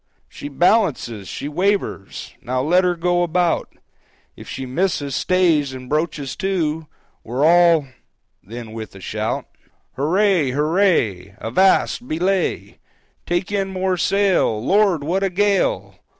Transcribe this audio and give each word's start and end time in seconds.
"She 0.27 0.49
balances! 0.49 1.27
She 1.27 1.47
wavers! 1.47 2.33
Now 2.41 2.59
let 2.63 2.83
her 2.83 2.95
go 2.95 3.21
about! 3.21 3.71
If 4.35 4.49
she 4.49 4.65
misses 4.65 5.15
stays 5.15 5.73
and 5.73 5.87
broaches 5.87 6.35
to, 6.37 6.87
We're 7.23 7.45
all"—then 7.45 8.71
with 8.71 8.95
a 8.95 8.99
shout, 8.99 9.45
"Huray! 9.95 10.53
huray! 10.53 11.35
Avast! 11.39 12.07
belay! 12.07 12.79
Take 13.27 13.51
in 13.51 13.69
more 13.69 13.95
sail! 13.95 14.59
Lord, 14.59 15.03
what 15.03 15.21
a 15.21 15.29
gale! 15.29 15.99